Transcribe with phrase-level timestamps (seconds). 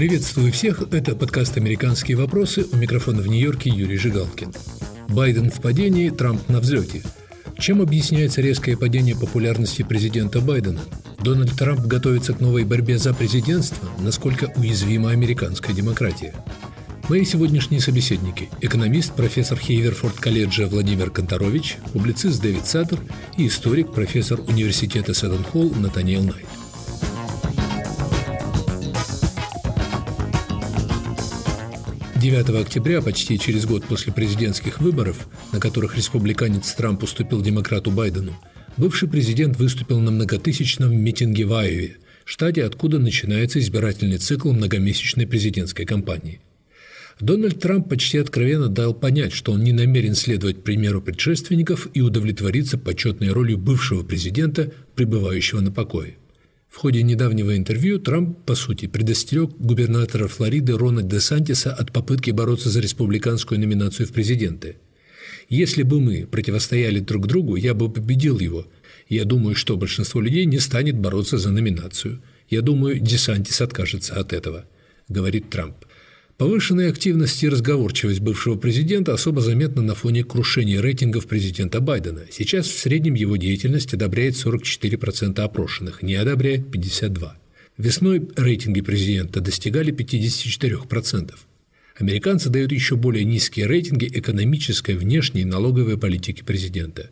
[0.00, 4.50] Приветствую всех, это подкаст «Американские вопросы», у микрофона в Нью-Йорке Юрий Жигалкин.
[5.10, 7.02] Байден в падении, Трамп на взлете.
[7.58, 10.80] Чем объясняется резкое падение популярности президента Байдена?
[11.22, 13.90] Дональд Трамп готовится к новой борьбе за президентство?
[13.98, 16.32] Насколько уязвима американская демократия?
[17.10, 23.00] Мои сегодняшние собеседники– экономист, профессор Хейверфорд колледжа Владимир Конторович, публицист Дэвид Саттер
[23.36, 26.59] и историк, профессор университета Седон Холл Натаниэл Найт.
[32.20, 38.36] 9 октября, почти через год после президентских выборов, на которых республиканец Трамп уступил демократу Байдену,
[38.76, 45.86] бывший президент выступил на многотысячном митинге в Айове, штате, откуда начинается избирательный цикл многомесячной президентской
[45.86, 46.42] кампании.
[47.20, 52.76] Дональд Трамп почти откровенно дал понять, что он не намерен следовать примеру предшественников и удовлетвориться
[52.76, 56.16] почетной ролью бывшего президента, пребывающего на покое.
[56.70, 62.30] В ходе недавнего интервью Трамп, по сути, предостерег губернатора Флориды Рона де Сантиса от попытки
[62.30, 64.76] бороться за республиканскую номинацию в президенты.
[65.48, 68.66] «Если бы мы противостояли друг другу, я бы победил его.
[69.08, 72.22] Я думаю, что большинство людей не станет бороться за номинацию.
[72.48, 74.64] Я думаю, Десантис откажется от этого»,–
[75.08, 75.74] говорит Трамп.
[76.40, 82.22] Повышенная активность и разговорчивость бывшего президента особо заметна на фоне крушения рейтингов президента Байдена.
[82.30, 87.32] Сейчас в среднем его деятельность одобряет 44% опрошенных, не одобряет 52%.
[87.76, 91.34] Весной рейтинги президента достигали 54%.
[91.98, 97.10] Американцы дают еще более низкие рейтинги экономической, внешней и налоговой политики президента.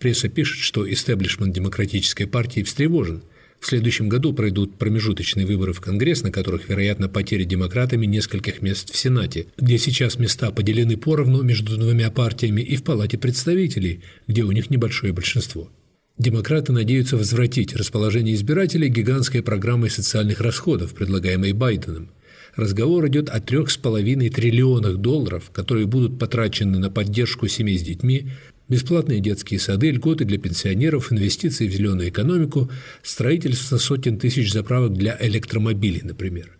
[0.00, 3.22] Пресса пишет, что истеблишмент демократической партии встревожен–
[3.64, 8.92] в следующем году пройдут промежуточные выборы в Конгресс, на которых, вероятно, потеря демократами нескольких мест
[8.92, 14.42] в Сенате, где сейчас места поделены поровну между двумя партиями, и в Палате представителей, где
[14.42, 15.70] у них небольшое большинство.
[16.18, 22.10] Демократы надеются возвратить расположение избирателей гигантской программой социальных расходов, предлагаемой Байденом.
[22.56, 28.28] Разговор идет о 3,5 триллионах долларов, которые будут потрачены на поддержку семей с детьми,
[28.66, 32.70] Бесплатные детские сады, льготы для пенсионеров, инвестиции в зеленую экономику,
[33.02, 36.56] строительство сотен тысяч заправок для электромобилей, например.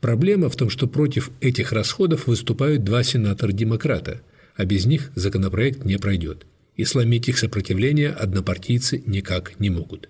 [0.00, 4.20] Проблема в том, что против этих расходов выступают два сенатора-демократа,
[4.54, 6.46] а без них законопроект не пройдет.
[6.76, 10.08] И сломить их сопротивление однопартийцы никак не могут.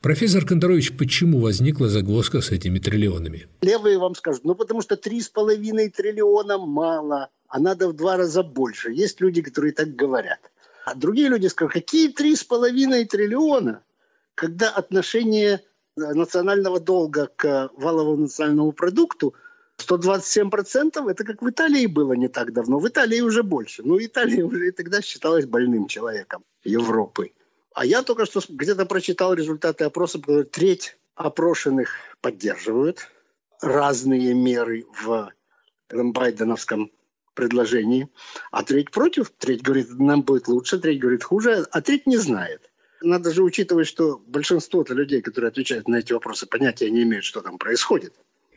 [0.00, 3.46] Профессор Конторович, почему возникла загвоздка с этими триллионами?
[3.60, 8.92] Левые вам скажут, ну потому что 3,5 триллиона мало– а надо в два раза больше.
[8.92, 10.38] Есть люди, которые так говорят.
[10.84, 13.82] А другие люди скажут, какие три с половиной триллиона,
[14.34, 15.60] когда отношение э,
[15.96, 19.34] национального долга к валовому национальному продукту
[19.78, 22.78] 127% это как в Италии было не так давно.
[22.78, 23.82] В Италии уже больше.
[23.84, 27.32] Ну, Италия уже и тогда считалась больным человеком Европы.
[27.74, 30.20] А я только что где-то прочитал результаты опроса,
[30.52, 31.90] треть опрошенных
[32.20, 33.08] поддерживают
[33.60, 35.32] разные меры в
[35.90, 36.90] байденовском
[37.34, 38.08] предложений,
[38.50, 42.70] а треть против, треть говорит, нам будет лучше, треть говорит хуже, а треть не знает.
[43.02, 47.40] Надо же учитывать, что большинство-то людей, которые отвечают на эти вопросы, понятия не имеют, что
[47.40, 48.12] там происходит.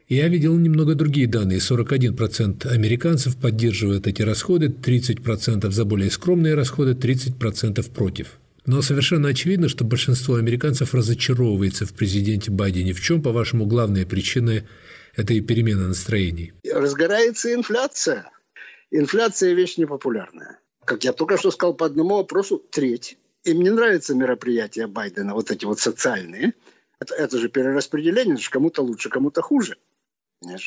[0.10, 1.60] Я видел немного другие данные.
[1.60, 8.40] 41% американцев поддерживают эти расходы, 30% за более скромные расходы, 30% против.
[8.66, 12.94] Но совершенно очевидно, что большинство американцев разочаровывается в президенте Байдене.
[12.94, 14.64] В чем, по-вашему, главная причина
[15.16, 16.54] этой перемены настроений?
[16.72, 18.30] Разгорается инфляция.
[18.96, 20.60] Инфляция– вещь непопулярная.
[20.86, 23.18] Как я только что сказал по одному вопросу, треть.
[23.44, 26.54] Им не нравятся мероприятия Байдена, вот эти вот социальные.
[27.00, 29.78] Это, это же перераспределение, это же кому-то лучше, кому-то хуже.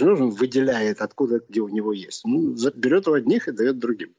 [0.01, 2.23] Он выделяет откуда, где у него есть.
[2.25, 4.13] Ну, берет у одних и дает другим.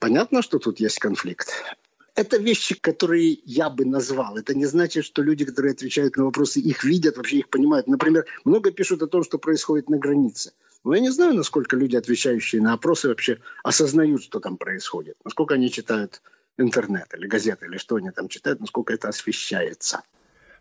[0.00, 1.50] Понятно, что тут есть конфликт.
[2.14, 4.38] Это вещи, которые я бы назвал.
[4.38, 7.88] Это не значит, что люди, которые отвечают на вопросы, их видят, вообще их понимают.
[7.88, 10.52] Например, много пишут о том, что происходит на границе.
[10.84, 15.16] Но я не знаю, насколько люди, отвечающие на опросы, вообще осознают, что там происходит.
[15.24, 16.22] Насколько они читают
[16.56, 20.02] интернет или газеты, или что они там читают, насколько это освещается.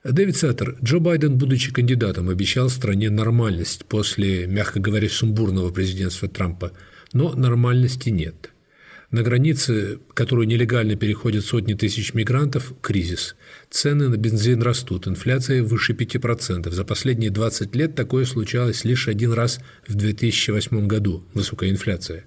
[0.04, 6.72] Дэвид Саттер, Джо Байден, будучи кандидатом, обещал стране нормальность после, мягко говоря, сумбурного президентства Трампа.
[7.14, 8.52] Но нормальности нет–
[9.12, 13.36] на границе, которую нелегально переходят сотни тысяч мигрантов, кризис.
[13.70, 16.70] Цены на бензин растут, инфляция выше 5%.
[16.70, 22.26] За последние 20 лет такое случалось лишь один раз в 2008 году– высокая инфляция.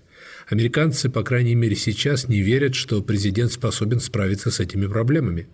[0.48, 5.46] Американцы, по крайней мере, сейчас не верят, что президент способен справиться с этими проблемами.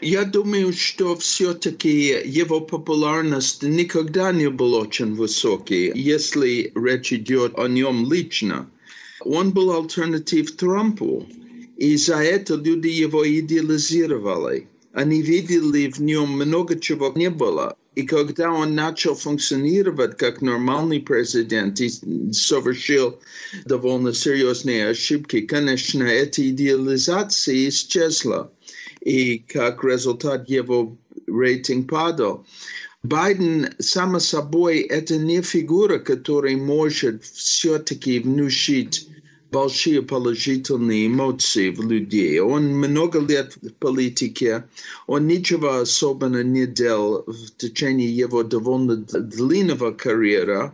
[0.00, 7.66] Я думаю, что все-таки его популярность никогда не была очень высокой, если речь идет о
[7.66, 8.68] нем лично.
[9.20, 11.26] Он был альтернатив Трампу,
[11.76, 14.68] и за это люди его идеализировали.
[14.92, 17.76] Они видели в нем много чего не было.
[17.94, 21.88] И когда он начал функционировать как нормальный президент и
[22.32, 23.20] совершил
[23.64, 28.52] довольно серьезные ошибки, конечно, эта идеализация исчезла.
[29.00, 30.96] И как результат его
[31.26, 32.46] рейтинг падал.
[33.04, 39.06] Байден, само собой, это не фигура, которая может все-таки внушить
[39.52, 42.40] большие положительные эмоции в людей.
[42.40, 44.64] Он много лет в политике,
[45.06, 50.72] он ничего особенно не делал в течение его довольно длинного карьеры.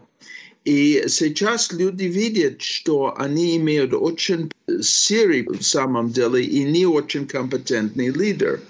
[0.65, 7.27] И сейчас люди видят, что они имеют очень серый в самом деле и не очень
[7.27, 8.61] компетентный лидер.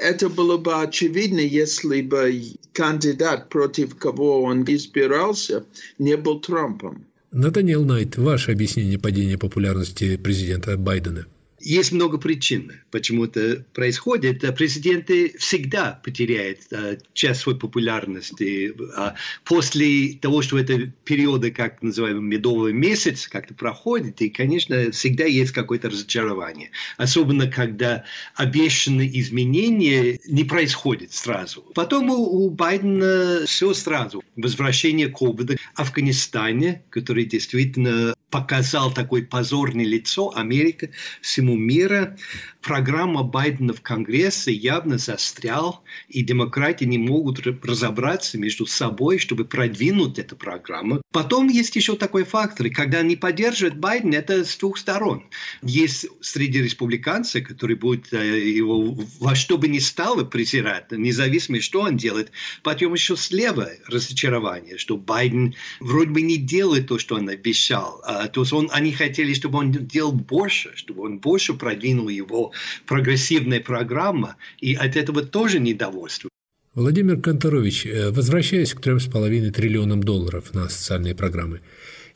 [0.00, 2.32] Это было бы очевидно, если бы
[2.72, 5.64] кандидат, против кого он избирался,
[5.98, 7.04] не был Трампом.
[7.32, 11.26] Натаниэл Найт, ваше объяснение падения популярности президента Байдена–
[11.60, 14.42] есть много причин, почему это происходит.
[14.56, 18.74] Президенты всегда потеряют а, часть своей популярности.
[18.96, 19.14] А
[19.44, 25.52] после того, что это периоды, как называемый медовый месяц, как-то проходит, и, конечно, всегда есть
[25.52, 26.70] какое-то разочарование.
[26.96, 28.04] Особенно, когда
[28.34, 31.62] обещанные изменения не происходят сразу.
[31.74, 34.22] Потом у, у Байдена все сразу.
[34.36, 40.90] Возвращение ковида в Афганистане, который действительно показал такое позорное лицо Америка
[41.20, 42.16] всему миру.
[42.62, 50.18] Программа Байдена в Конгрессе явно застрял, и демократы не могут разобраться между собой, чтобы продвинуть
[50.18, 51.00] эту программу.
[51.10, 55.24] Потом есть еще такой фактор, когда они поддерживают Байдена, это с двух сторон.
[55.62, 61.80] Есть среди республиканцев, которые будут э, его во что бы ни стало презирать, независимо, что
[61.80, 62.30] он делает.
[62.62, 68.02] Потом еще слева разочарование, что Байден вроде бы не делает то, что он обещал.
[68.04, 72.52] А, то есть он, они хотели, чтобы он делал больше, чтобы он больше продвинул его
[72.86, 76.30] прогрессивная программа, и от этого тоже недовольство.
[76.74, 81.60] Владимир Конторович, э, возвращаясь к 3,5 триллионам долларов на социальные программы,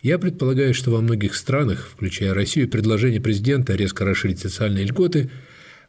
[0.01, 5.31] я предполагаю, что во многих странах, включая Россию, предложение президента резко расширить социальные льготы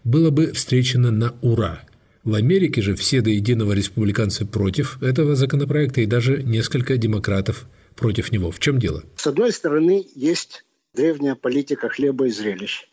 [0.03, 1.81] было бы встречено на ура.
[2.23, 8.31] В Америке же все до единого республиканцы против этого законопроекта и даже несколько демократов против
[8.31, 8.51] него.
[8.51, 9.03] В чем дело?
[9.15, 12.87] С одной стороны, есть древняя политика хлеба и зрелищ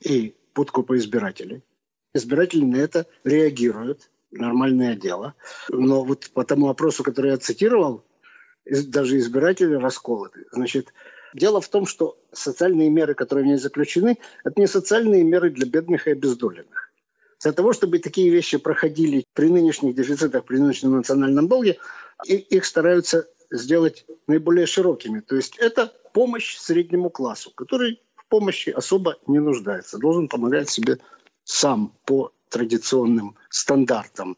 [0.00, 1.62] и подкупа избирателей.
[2.14, 4.10] Избиратели на это реагируют.
[4.30, 5.34] Нормальное дело.
[5.70, 8.04] Но вот по тому опросу, который я цитировал,
[8.64, 10.46] даже избиратели расколоты.
[10.52, 10.92] Значит,
[11.34, 15.66] дело в том, что социальные меры, которые в ней заключены, это не социальные меры для
[15.66, 16.92] бедных и обездоленных.
[17.42, 21.78] Для того, чтобы такие вещи проходили при нынешних дефицитах, при нынешнем национальном долге,
[22.26, 25.20] их стараются сделать наиболее широкими.
[25.20, 30.98] То есть это помощь среднему классу, который в помощи особо не нуждается, должен помогать себе
[31.44, 34.36] сам по традиционным стандартам.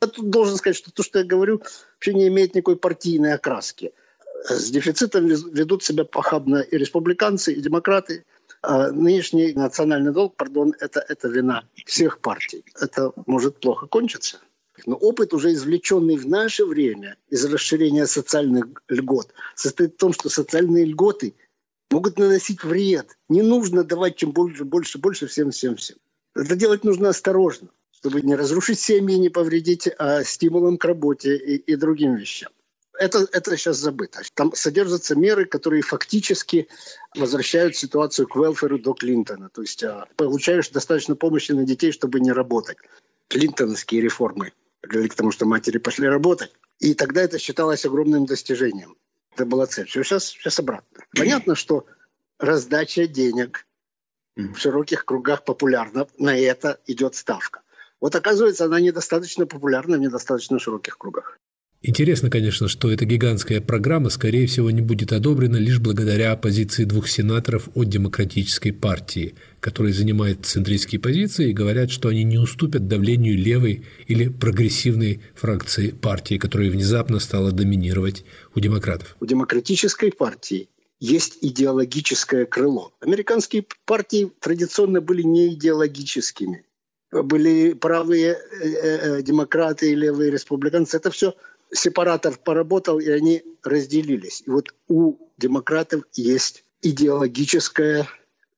[0.00, 1.62] Я тут должен сказать, что то, что я говорю,
[1.94, 3.92] вообще не имеет никакой партийной окраски.
[4.48, 8.24] С дефицитом ведут себя похабно и республиканцы, и демократы.
[8.62, 12.64] А нынешний национальный долг, пардон, это, это вина всех партий.
[12.80, 14.38] Это может плохо кончиться.
[14.86, 20.28] Но опыт, уже извлеченный в наше время из расширения социальных льгот, состоит в том, что
[20.28, 21.34] социальные льготы
[21.90, 23.16] могут наносить вред.
[23.28, 25.96] Не нужно давать чем больше, больше, больше всем, всем, всем.
[26.34, 31.56] Это делать нужно осторожно, чтобы не разрушить семьи, не повредить а стимулом к работе и,
[31.56, 32.50] и другим вещам.
[32.98, 34.22] Это, это сейчас забыто.
[34.34, 36.68] Там содержатся меры, которые фактически
[37.14, 39.48] возвращают ситуацию к велферу до Клинтона.
[39.50, 42.78] То есть а, получаешь достаточно помощи на детей, чтобы не работать.
[43.28, 46.52] Клинтоновские реформы привели к тому, что матери пошли работать.
[46.78, 48.96] И тогда это считалось огромным достижением.
[49.34, 49.86] Это была цель.
[49.86, 51.04] Все, сейчас, сейчас обратно.
[51.16, 51.86] Понятно, что
[52.38, 53.66] раздача денег
[54.36, 56.06] в широких кругах популярна.
[56.18, 57.62] На это идет ставка.
[58.00, 61.38] Вот оказывается, она недостаточно популярна в недостаточно широких кругах.
[61.80, 67.06] Интересно, конечно, что эта гигантская программа, скорее всего, не будет одобрена лишь благодаря оппозиции двух
[67.06, 73.38] сенаторов от Демократической партии, которые занимают центристские позиции и говорят, что они не уступят давлению
[73.38, 78.24] левой или прогрессивной фракции партии, которая внезапно стала доминировать
[78.56, 79.16] у демократов.
[79.20, 80.68] У Демократической партии
[80.98, 82.90] есть идеологическое крыло.
[82.98, 86.64] Американские партии традиционно были не идеологическими.
[87.12, 90.96] Были правые э, э, демократы и левые республиканцы.
[90.96, 91.34] Это все
[91.72, 94.42] сепаратор поработал, и они разделились.
[94.46, 98.08] И вот у демократов есть идеологическое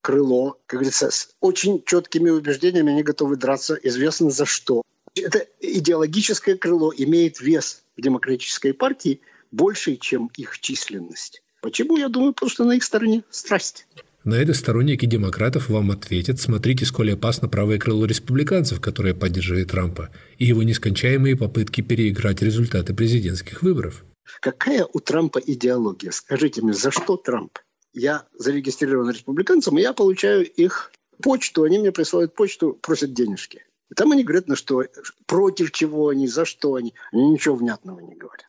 [0.00, 4.83] крыло, как говорится, с очень четкими убеждениями они готовы драться, известно за что.
[5.14, 11.43] Это идеологическое крыло имеет вес в демократической партии больший, чем их численность.
[11.61, 11.97] Почему?
[11.97, 13.87] Я думаю, потому что на их стороне страсть.
[14.23, 20.11] На это сторонники демократов вам ответят, смотрите, сколь опасно правое крыло республиканцев, которое поддерживает Трампа,
[20.37, 24.05] и его нескончаемые попытки переиграть результаты президентских выборов.
[24.41, 26.11] Какая у Трампа идеология?
[26.11, 27.59] Скажите мне, за что Трамп?
[27.95, 33.65] Я зарегистрирован республиканцем, и я получаю их почту, они мне присылают почту, просят денежки.
[33.91, 34.85] И там они говорят, на что,
[35.27, 36.95] против чего они, за что они.
[37.11, 38.47] Они ничего внятного не говорят.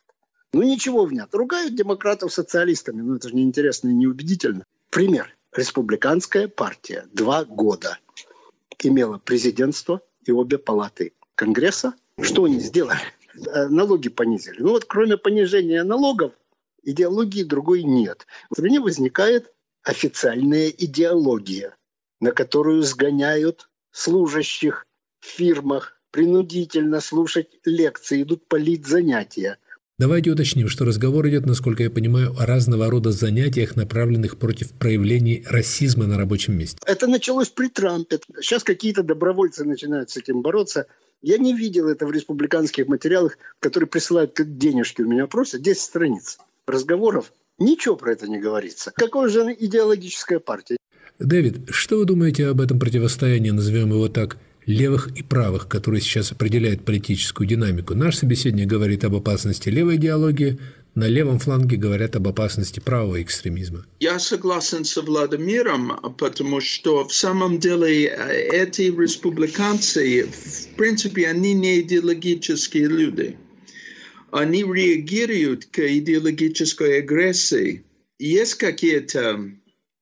[0.52, 1.42] Ну, ничего внятного.
[1.42, 3.00] Ругают демократов социалистами.
[3.00, 4.64] Ну, это же неинтересно и неубедительно.
[4.90, 5.34] Пример.
[5.54, 7.98] Республиканская партия два года
[8.78, 11.94] имела президентство и обе палаты Конгресса.
[12.20, 12.98] Что они сделали?
[13.34, 14.60] Э, налоги понизили.
[14.60, 16.32] Ну вот кроме понижения налогов,
[16.82, 18.26] идеологии другой нет.
[18.50, 21.76] В стране возникает официальная идеология,
[22.20, 24.86] на которую сгоняют служащих
[25.20, 29.58] в фирмах, принудительно слушать лекции, идут полить занятия.
[29.98, 35.44] Давайте уточним, что разговор идет, насколько я понимаю, о разного рода занятиях, направленных против проявлений
[35.46, 36.78] расизма на рабочем месте.
[36.86, 38.18] Это началось при Трампе.
[38.40, 40.86] Сейчас какие-то добровольцы начинают с этим бороться.
[41.20, 45.62] Я не видел это в республиканских материалах, которые присылают денежки у меня просят.
[45.62, 47.32] 10 страниц разговоров.
[47.58, 48.92] Ничего про это не говорится.
[48.96, 50.78] Какая же идеологическая партия?
[51.18, 56.32] Дэвид, что вы думаете об этом противостоянии, назовем его так, левых и правых, которые сейчас
[56.32, 57.94] определяют политическую динамику?
[57.94, 60.58] Наш собеседник говорит об опасности левой идеологии,
[60.94, 63.86] на левом фланге говорят об опасности правого экстремизма.
[64.00, 71.54] Я согласен с Владимиром, потому что в самом деле э, эти республиканцы, в принципе, они
[71.54, 73.38] не идеологические люди.
[74.30, 77.84] Они реагируют к идеологической агрессии.
[78.18, 79.50] Есть какие-то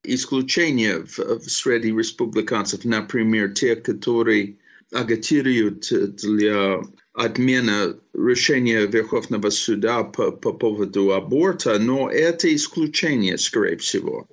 [0.03, 4.57] исключения в, в среди республиканцев, например, те, которые
[4.93, 14.29] агитируют для отмена решения Верховного суда по, по поводу аборта, но это исключение, скорее всего.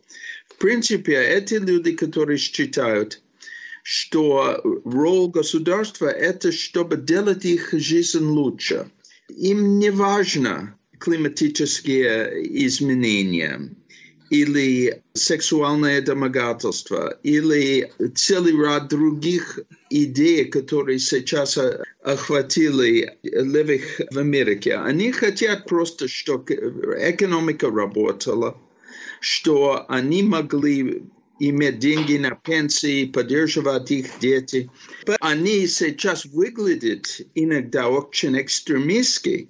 [0.47, 3.21] В принципе, эти люди, которые считают,
[3.83, 8.89] что роль государства– это чтобы делать их жизнь лучше.
[9.29, 13.69] Им не важно климатические изменения,
[14.29, 21.57] или сексуальное домогательство, или целый ряд других идей, которые сейчас
[22.03, 24.75] охватили левых в Америке.
[24.75, 26.53] Они хотят просто, чтобы
[26.99, 28.59] экономика работала,
[29.21, 31.03] что они могли
[31.39, 34.69] иметь деньги на пенсии, поддерживать их дети.
[35.19, 39.49] Они сейчас выглядят иногда очень экстремистски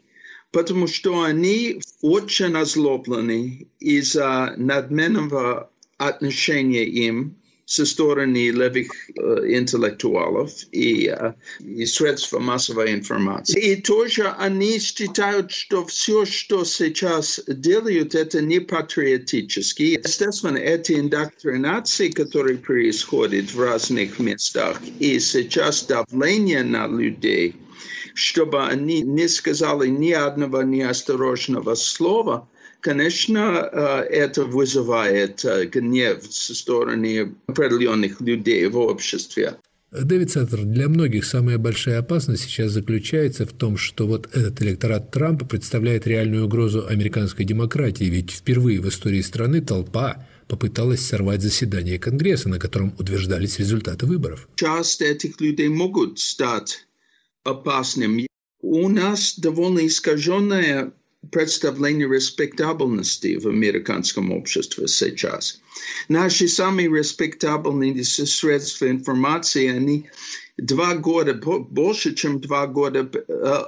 [0.51, 7.36] потому что они очень озлоблены из-за надменного отношения им
[7.68, 13.60] со стороны левых э, интеллектуалов и, э, и средств массовой информации.
[13.60, 20.00] И тоже они считают, что все, что сейчас делают, это не патриотически.
[20.01, 27.54] Естественно, эти индоктринации, которые происходят в разных местах, и сейчас давление на людей–
[28.13, 32.48] чтобы они не сказали ни одного неосторожного слова,
[32.81, 33.77] конечно, э,
[34.10, 39.57] это вызывает э, гнев со стороны определенных людей в обществе.
[39.91, 45.12] Дэвид Саттер, для многих самая большая опасность сейчас заключается в том, что вот этот электорат
[45.12, 52.00] Трампа представляет реальную угрозу американской демократии, ведь впервые в истории страны толпа попыталась сорвать заседание
[52.00, 54.50] Конгресса, на котором утверждались результаты выборов.
[54.55, 56.87] Часть этих людей могут стать
[57.48, 58.25] опасным.
[58.62, 60.92] У нас довольно искаженное
[61.32, 65.60] представление респектабельности в американском обществе сейчас.
[66.10, 70.06] Наши самые респектабельные средства информации, они
[70.58, 73.10] два года, больше, чем два года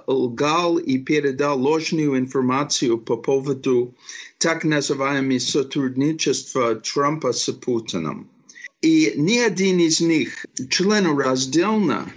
[0.07, 3.95] лгал и передал ложную информацию по поводу
[4.37, 8.29] так называемого сотрудничества Трампа с Путиным.
[8.81, 12.09] И ни один из них член раздельно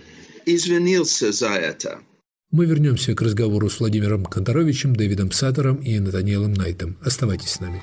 [0.46, 2.00] извинился за это.
[2.50, 6.98] Мы вернемся к разговору с Владимиром Конторовичем, Дэвидом Саттером и Натаниэлом Найтом.
[7.02, 7.82] Оставайтесь с нами.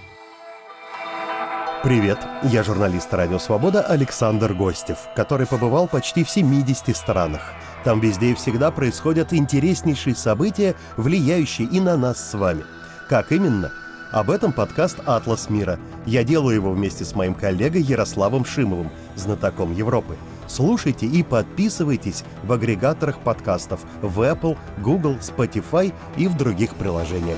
[1.84, 7.42] Привет, я журналист «Радио Свобода» Александр Гостев, который побывал почти в 70 странах.
[7.84, 12.64] Там везде и всегда происходят интереснейшие события, влияющие и на нас с вами.
[13.08, 13.72] Как именно?
[14.12, 15.80] Об этом подкаст «Атлас мира».
[16.06, 20.16] Я делаю его вместе с моим коллегой Ярославом Шимовым, знатоком Европы–
[20.50, 27.38] Слушайте и подписывайтесь в агрегаторах подкастов в Apple, Google, Spotify и в других приложениях.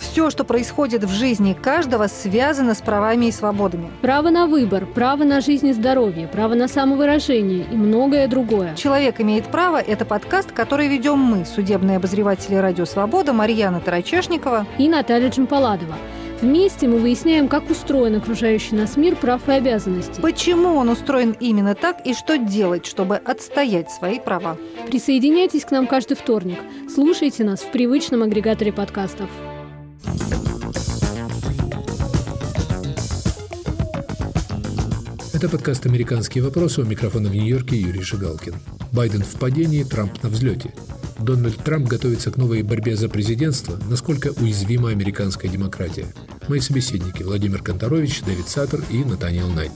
[0.00, 3.90] Все, что происходит в жизни каждого, связано с правами и свободами.
[4.02, 8.74] Право на выбор, право на жизнь и здоровье, право на самовыражение и многое другое.
[8.74, 14.88] «Человек имеет право»– это подкаст, который ведем мы, судебные обозреватели «Радио Свобода» Марьяна Тарачешникова и
[14.88, 15.94] Наталья Чемпаладова–
[16.40, 20.22] Вместе мы выясняем, как устроен окружающий нас мир прав и обязанностей.
[20.22, 24.56] Почему он устроен именно так и что делать, чтобы отстоять свои права?
[24.86, 26.58] Присоединяйтесь к нам каждый вторник.
[26.92, 29.28] Слушайте нас в привычном агрегаторе подкастов.
[35.40, 38.56] Это подкаст «Американские вопросы» у микрофона в Нью-Йорке Юрий Жигалкин.
[38.92, 40.74] Байден в падении, Трамп на взлете.
[41.18, 43.80] Дональд Трамп готовится к новой борьбе за президентство.
[43.88, 46.04] Насколько уязвима американская демократия?
[46.46, 49.72] Мои собеседники Владимир Конторович, Дэвид Саттер и Натаниэл Найт.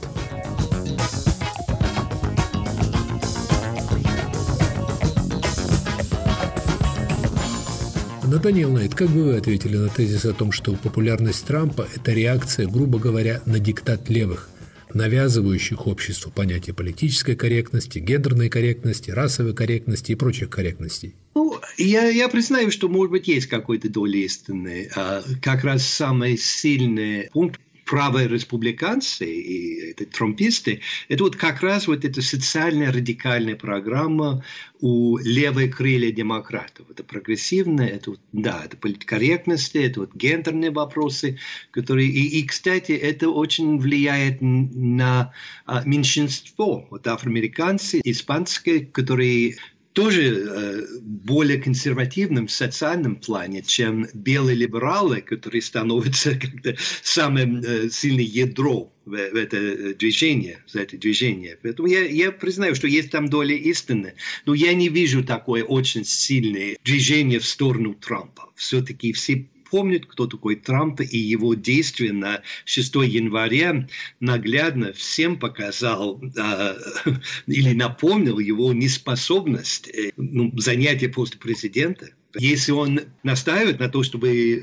[8.25, 12.68] Натаниэл Найт, как бы вы ответили на тезис о том, что популярность Трампа– это реакция,
[12.68, 14.50] грубо говоря, на диктат левых?
[14.95, 21.15] Навязывающих обществу понятие политической корректности, гендерной корректности, расовой корректности и прочих корректностей?
[21.35, 24.91] Ну, я, я признаю, что, может быть, есть какой-то доля истины.
[24.95, 31.87] А, как раз самый сильный пункт правые республиканцы и это, трамписты, это вот как раз
[31.87, 34.45] вот эта социальная радикальная программа
[34.81, 36.87] у левой крылья демократов.
[36.91, 41.38] Это прогрессивное, это вот, да, это политкорректность, это вот гендерные вопросы,
[41.71, 42.09] которые...
[42.09, 45.33] И, и кстати, это очень влияет на
[45.64, 46.87] а, меньшинство.
[46.91, 49.57] Вот афроамериканцы, испанские, которые
[49.95, 57.89] тоже э, более консервативным в социальном плане, чем белые либералы, которые становятся как-то самым э,
[57.91, 61.59] сильным ядро в, это движение, за это движение.
[61.63, 64.15] Поэтому я, я признаю, что есть там доля истины,
[64.47, 68.51] но я не вижу такое очень сильное движение в сторону Трампа.
[68.57, 73.88] Все-таки все помнит, кто такой Трамп, и его действия на 6 января
[74.21, 76.75] наглядно всем показал э,
[77.49, 82.11] или напомнил его неспособность э, ну, занятия поста президента.
[82.38, 84.62] Если он настаивает на то, чтобы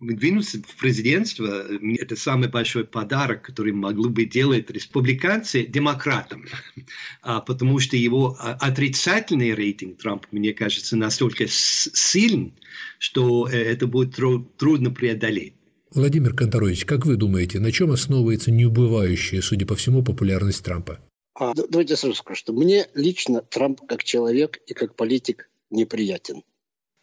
[0.00, 1.64] двинуться в президентство,
[1.98, 6.46] это самый большой подарок, который могли бы делать республиканцы демократам,
[7.22, 12.54] а, потому что его а, отрицательный рейтинг Трампа, мне кажется, настолько силен,
[12.98, 14.14] что э, это будет
[14.56, 15.54] трудно преодолеть.
[15.92, 21.00] Владимир Конторович, как вы думаете, на чем основывается неубывающая, судя по всему, популярность Трампа?
[21.34, 26.42] А, давайте сразу скажу, что мне лично Трамп как человек и как политик неприятен.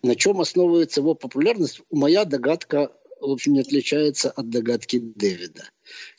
[0.04, 1.82] На чем основывается его популярность?
[1.92, 5.70] Моя догадка, в общем, не отличается от догадки Дэвида.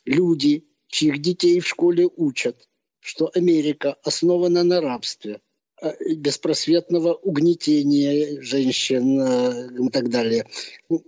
[0.05, 2.67] Люди, чьих детей в школе учат,
[2.99, 5.39] что Америка основана на рабстве,
[5.81, 10.45] э, беспросветного угнетения женщин э, и так далее.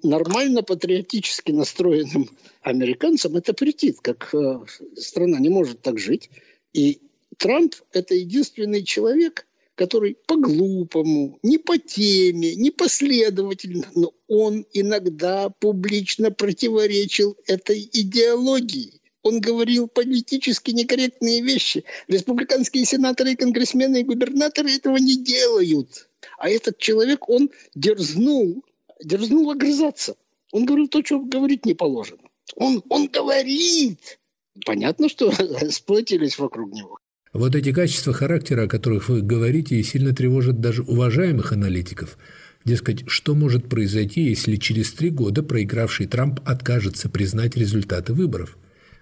[0.01, 2.29] Нормально патриотически настроенным
[2.61, 4.59] американцам это претит, как э,
[4.95, 6.29] страна не может так жить.
[6.71, 7.01] И
[7.37, 16.31] Трамп– это единственный человек– который по-глупому, не по теме, не последовательно, но он иногда публично
[16.31, 19.01] противоречил этой идеологии.
[19.23, 21.83] Он говорил политически некорректные вещи.
[22.07, 26.09] Республиканские сенаторы, конгрессмены и губернаторы этого не делают.
[26.37, 28.63] А этот человек, он дерзнул,
[29.03, 30.15] дерзнул огрызаться.
[30.51, 32.23] Он говорил то, что говорить не положено.
[32.55, 34.19] Он, он говорит.
[34.65, 35.31] Понятно, что
[35.71, 36.99] сплотились вокруг него.
[37.33, 42.17] Вот эти качества характера, о которых вы говорите, и сильно тревожат даже уважаемых аналитиков.
[42.65, 48.57] Дескать, что может произойти, если через три года проигравший Трамп откажется признать результаты выборов?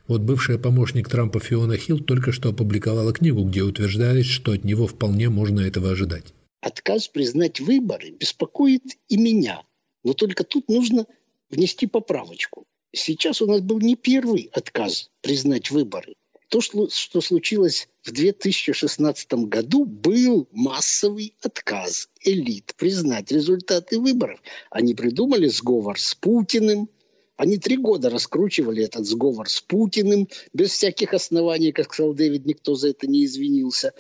[0.08, 4.86] Вот бывшая помощник Трампа Фиона Хилл только что опубликовала книгу, где утверждает, что от него
[4.86, 6.34] вполне можно этого ожидать.
[6.62, 9.64] Отказ признать выборы беспокоит и меня.
[10.04, 11.08] Но только тут нужно
[11.50, 12.66] внести поправочку.
[12.92, 16.14] Сейчас у нас был не первый отказ признать выборы.
[16.50, 24.42] То, что, случилось в 2016 году, был массовый отказ элит признать результаты выборов.
[24.72, 26.90] Они придумали сговор с Путиным,
[27.38, 32.74] они три года раскручивали этот сговор с Путиным без всяких оснований, как сказал Дэвид, никто
[32.74, 33.94] за это не извинился.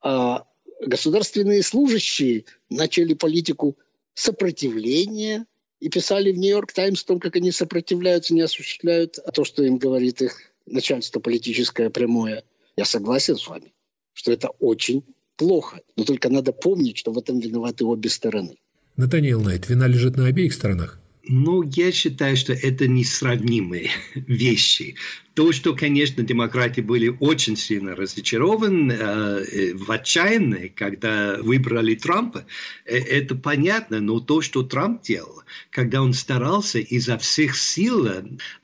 [0.00, 0.46] А
[0.80, 3.76] государственные служащие начали политику
[4.14, 5.46] сопротивления
[5.80, 9.78] и писали в Нью-Йорк Таймс о том, как они сопротивляются, не осуществляют то, что им
[9.78, 12.44] говорит их начальство политическое прямое,
[12.76, 13.72] я согласен с вами,
[14.12, 15.04] что это очень
[15.36, 15.80] плохо.
[15.96, 18.58] Но только надо помнить, что в этом виноваты обе стороны.
[18.96, 21.00] Натаниэл Найт, вина лежит на обеих сторонах?
[21.30, 24.96] Ну, я считаю, что это несравнимые вещи.
[25.34, 32.46] То, что, конечно, демократы были очень сильно разочарованы, э, в отчаянии, когда выбрали Трампа,
[32.86, 38.08] э, это понятно, но то, что Трамп делал, когда он старался изо всех сил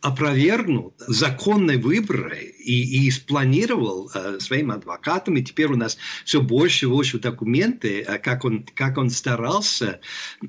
[0.01, 6.87] опровергнуть законные выборы и, и спланировал э, своим адвокатам, и теперь у нас все больше
[6.87, 10.01] и больше документы, э, как, он, как он старался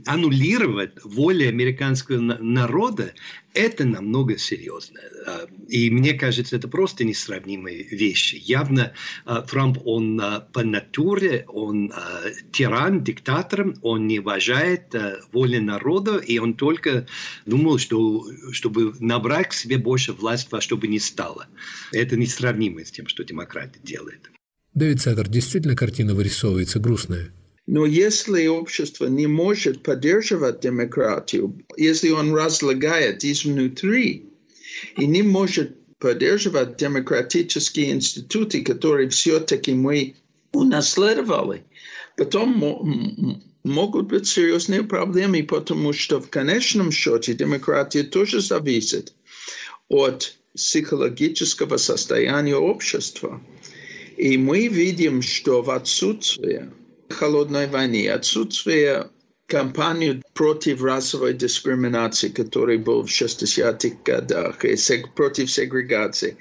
[0.06, 3.13] аннулировать волю американского народа,
[3.56, 5.10] это намного серьезнее.
[5.26, 8.36] А, и мне кажется, это просто несравнимые вещи.
[8.36, 8.94] Явно
[9.26, 11.91] а, Трамп, он а, по натуре, он
[12.52, 14.94] тиран, диктатор, он не уважает
[15.32, 17.08] воли народа, и он только
[17.46, 21.48] думал, что чтобы набрать к себе больше власти во что бы ни стало.
[21.91, 24.30] Это несравнимо с тем, что демократы делают.
[24.74, 27.32] Дэвид Саттер, действительно картина вырисовывается грустная.
[27.67, 34.30] Но если общество не может поддерживать демократию, если он разлагает изнутри
[34.97, 40.15] и не может поддерживать демократические институты, которые все-таки мы
[40.51, 41.63] унаследовали,
[42.17, 49.13] потом могут быть серьезные проблемы, потому что в конечном счете демократия тоже зависит
[49.88, 53.41] от психологического состояния общества.
[54.17, 56.69] И мы видим, что в отсутствии
[57.15, 59.10] холодной войны, отсутствие
[59.47, 64.75] кампании против расовой дискриминации, которая была в 60-х годах, и
[65.15, 66.38] против сегрегации.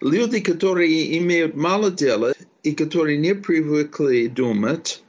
[0.00, 5.02] Люди, которые имеют мало дела и которые не привыкли думать,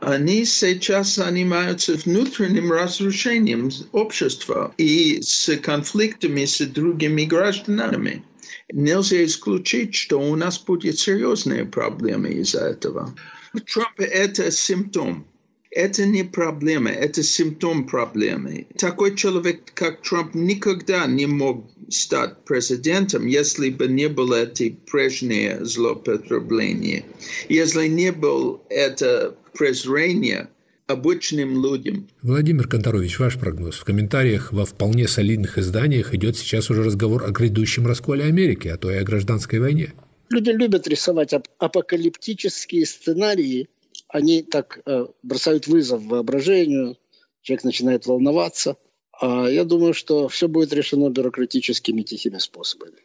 [0.00, 8.24] они сейчас занимаются внутренним разрушением общества и с конфликтами с другими гражданами.
[8.72, 13.14] Нельзя исключить, что у нас будут серьезные проблемы из-за этого.
[13.52, 15.26] Трамп– это симптом.
[15.70, 18.66] Это не проблема, это симптом проблемы.
[18.76, 25.64] Такой человек, как Трамп, никогда не мог стать президентом, если бы не было эти прежние
[25.64, 27.04] злоупотребления.
[27.48, 30.48] Если не было это презрение
[30.88, 32.08] обычным людям.
[32.22, 33.76] Владимир Конторович, ваш прогноз.
[33.76, 38.76] В комментариях во вполне солидных изданиях идет сейчас уже разговор о грядущем расколе Америки, а
[38.76, 39.92] то и о гражданской войне.
[40.30, 43.68] Люди любят рисовать ап- апокалиптические сценарии.
[44.06, 46.96] Они так э, бросают вызов воображению,
[47.42, 48.76] человек начинает волноваться.
[49.12, 52.98] А я думаю, что все будет решено бюрократическими тихими способами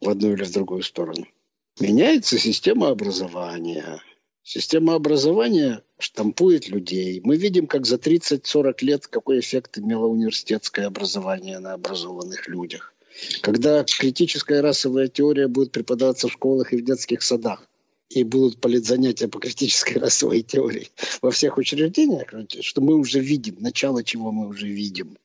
[0.00, 1.26] в одну или в другую сторону.
[1.80, 4.02] Меняется система образования.
[4.42, 7.20] Система образования штампует людей.
[7.22, 12.91] Мы видим, как за 30-40 лет какой эффект имело университетское образование на образованных людях
[13.40, 17.66] когда критическая расовая теория будет преподаваться в школах и в детских садах,
[18.10, 20.88] и будут политзанятия по критической расовой теории
[21.20, 22.28] во всех учреждениях,
[22.60, 25.16] что мы уже видим, начало чего мы уже видим,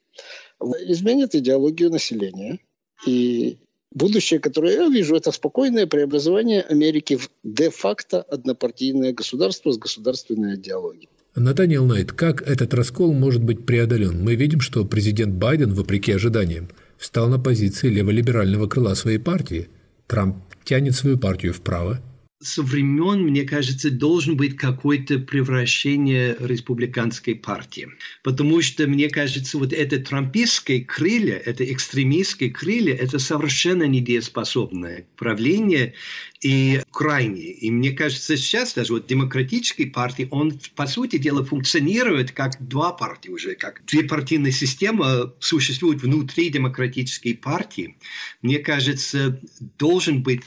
[0.60, 2.60] изменит идеологию населения.
[3.06, 3.58] И
[3.94, 11.10] будущее, которое я вижу, это спокойное преобразование Америки в де-факто однопартийное государство с государственной идеологией.
[11.36, 14.24] Натаниэл Найт, как этот раскол может быть преодолен?
[14.24, 19.70] Мы видим, что президент Байден, вопреки ожиданиям, встал на позиции леволиберального крыла своей партии.
[20.08, 22.00] Трамп тянет свою партию вправо.
[22.40, 27.90] Со времен, мне кажется, должен быть какое-то превращение республиканской партии.
[28.24, 35.96] Потому что, мне кажется, вот это трампистское крылья, это экстремистское крылья, это совершенно недееспособное правление
[36.42, 37.54] и крайнее.
[37.54, 42.94] И мне кажется, сейчас даже вот демократической партии, он, по сути дела, функционирует как два
[42.94, 47.98] партии уже, как две партийные системы существуют внутри демократической партии.
[48.44, 49.42] Мне кажется,
[49.80, 50.44] должен быть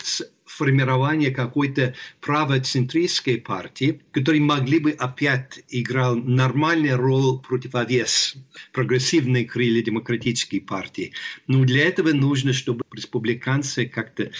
[0.60, 8.36] формирование какой-то правоцентристской партии, которые могли бы опять играть нормальную роль противовес
[8.72, 11.12] прогрессивной крылья демократической партии.
[11.46, 14.30] Но для этого нужно, чтобы республиканцы как-то, э,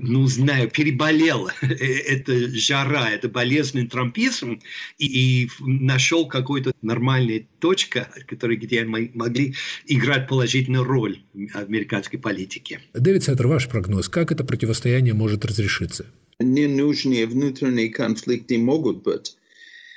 [0.00, 4.60] ну, знаю, переболел эта жара, это болезненный трампизм
[4.98, 9.54] и, и нашел какой-то нормальный точка, которая, где они могли
[9.86, 12.80] играть положительную роль в американской политике.
[12.94, 16.06] Дэвид Сеттер, ваш прогноз, как это противостояние может разрешиться?
[16.38, 19.36] Ненужные внутренние конфликты могут быть,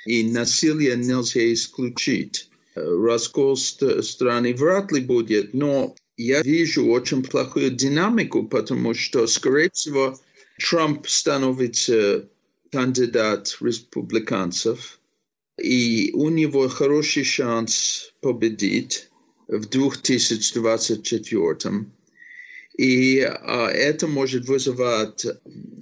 [0.06, 2.48] и насилие нельзя исключить.
[2.74, 10.18] Раскол страны вряд ли будет, но я вижу очень плохую динамику, потому что, скорее всего,
[10.58, 12.28] Трамп становится
[12.70, 15.00] кандидат республиканцев,
[15.58, 19.08] и у него хороший шанс победить
[19.48, 21.86] в 2024.
[22.76, 25.26] И а, это может вызывать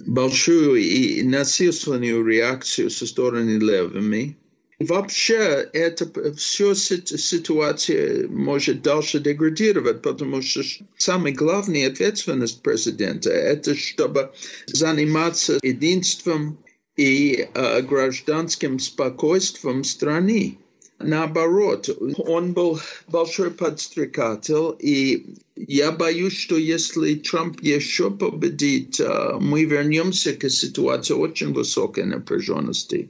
[0.05, 4.37] большую и насильственную реакцию со стороны левыми.
[4.79, 10.61] Вообще, это все ситуация может дальше деградировать, потому что
[10.97, 14.31] самая главная ответственность президента– это чтобы
[14.67, 16.57] заниматься единством
[16.97, 20.57] и э, гражданским спокойствием страны.
[21.03, 29.65] Наоборот, он был большой подстрекатель, и я боюсь, что если Трамп еще победит, э, мы
[29.65, 33.09] вернемся к ситуации очень высокой напряженности.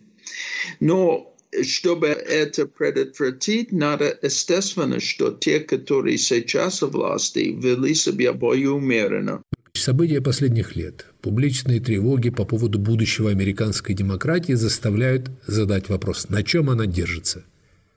[0.79, 8.71] Но чтобы это предотвратить, надо, естественно, что те, которые сейчас у власти, вели себя более
[8.71, 9.43] умеренно.
[9.75, 16.69] События последних лет, публичные тревоги по поводу будущего американской демократии заставляют задать вопрос, на чем
[16.69, 17.43] она держится.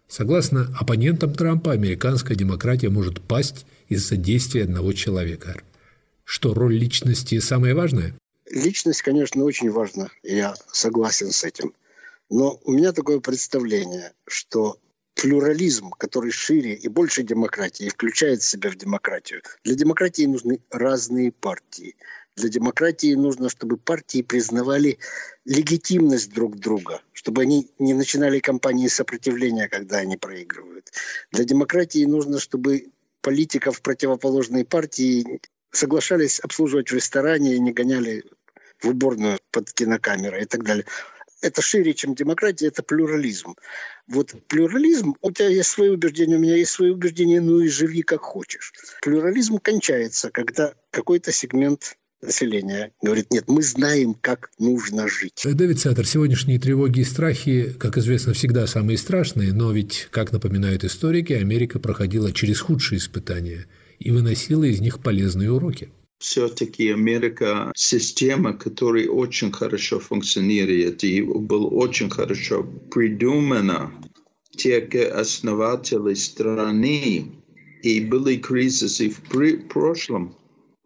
[0.08, 5.56] Согласно оппонентам Трампа, американская демократия может пасть из-за действия одного человека.
[6.24, 8.14] Что, роль личности самая важная?
[8.50, 11.72] Личность, конечно, очень важна, я согласен с этим.
[12.30, 14.78] Но у меня такое представление, что
[15.14, 19.42] плюрализм, который шире и больше демократии, включает себя в демократию.
[19.64, 21.96] Для демократии нужны разные партии.
[22.36, 24.98] Для демократии нужно, чтобы партии признавали
[25.46, 30.92] легитимность друг друга, чтобы они не начинали кампании сопротивления, когда они проигрывают.
[31.32, 32.90] Для демократии нужно, чтобы
[33.22, 38.24] политиков противоположной партии соглашались обслуживать в ресторане и не гоняли
[38.80, 40.84] в уборную под кинокамерой и так далее.
[41.40, 43.56] Это шире, чем демократия, это плюрализм.
[44.08, 48.02] Вот плюрализм, у тебя есть свои убеждения, у меня есть свои убеждения, ну и живи
[48.02, 48.74] как хочешь.
[49.00, 55.42] Плюрализм кончается, когда какой-то сегмент населения говорит, нет, мы знаем, как нужно жить.
[55.44, 60.84] Дэвид Саттер, сегодняшние тревоги и страхи, как известно, всегда самые страшные, но ведь, как напоминают
[60.84, 63.66] историки, Америка проходила через худшие испытания
[63.98, 65.90] и выносила из них полезные уроки.
[66.18, 73.92] Все-таки Америка система, которая очень хорошо функционирует и была очень хорошо придумана.
[74.56, 77.32] Те основатели страны
[77.82, 79.20] и были кризисы в
[79.68, 80.34] прошлом,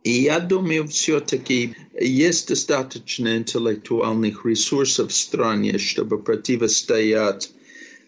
[0.04, 7.50] и я думаю, все-таки есть достаточно интеллектуальных ресурсов в стране, чтобы противостоять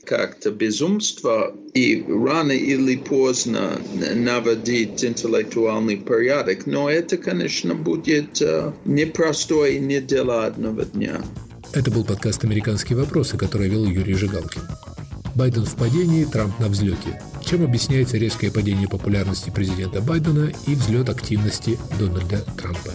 [0.04, 3.80] как-то безумство и рано или поздно
[4.14, 6.66] наводить интеллектуальный порядок.
[6.66, 11.22] Но это, конечно, будет uh, непростое не дело одного дня.
[11.72, 14.62] Это был подкаст «Американские вопросы», который вел Юрий Жигалкин.
[15.34, 17.20] Байден в падении, Трамп на взлете.
[17.44, 22.92] Чем объясняется резкое падение популярности президента Байдена и взлет активности Дональда Трампа?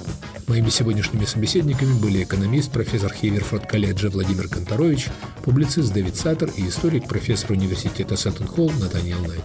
[0.48, 5.08] Моими сегодняшними собеседниками были экономист, профессор Хейверфорд колледжа Владимир Конторович,
[5.44, 9.44] публицист Дэвид Саттер и историк, профессор университета Сетон-Холл Натаниэл Найт.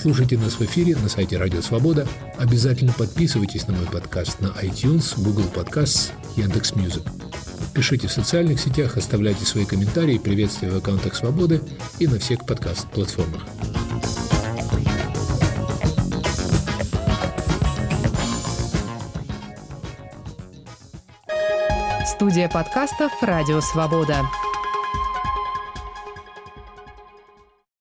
[0.00, 2.08] Слушайте нас в эфире на сайте Радио Свобода.
[2.38, 7.02] Обязательно подписывайтесь на мой подкаст на iTunes, Google Podcasts, Яндекс.Music.
[7.74, 11.62] Пишите в социальных сетях, оставляйте свои комментарии, приветствия в аккаунтах Свободы
[11.98, 13.42] и на всех подкаст-платформах.
[22.06, 24.26] Студия подкастов «Радио Свобода».